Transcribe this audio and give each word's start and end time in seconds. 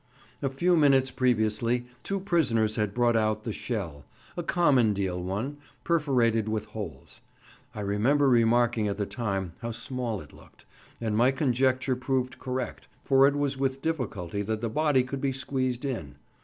A 0.41 0.49
few 0.49 0.75
minutes 0.75 1.11
previously 1.11 1.85
two 2.01 2.19
prisoners 2.19 2.75
had 2.75 2.95
brought 2.95 3.15
out 3.15 3.43
the 3.43 3.53
shell—a 3.53 4.41
common 4.41 4.95
deal 4.95 5.21
one, 5.21 5.57
perforated 5.83 6.49
with 6.49 6.65
holes. 6.65 7.21
I 7.75 7.81
remember 7.81 8.27
remarking 8.27 8.87
at 8.87 8.97
the 8.97 9.05
time 9.05 9.53
how 9.59 9.69
small 9.69 10.19
it 10.19 10.33
looked; 10.33 10.65
and 10.99 11.15
my 11.15 11.29
conjecture 11.29 11.95
proved 11.95 12.39
correct, 12.39 12.87
for 13.05 13.27
it 13.27 13.35
was 13.35 13.59
with 13.59 13.83
difficulty 13.83 14.41
that 14.41 14.61
the 14.61 14.69
body 14.71 15.03
could 15.03 15.21
be 15.21 15.31
squeezed 15.33 15.85
in. 15.85 16.15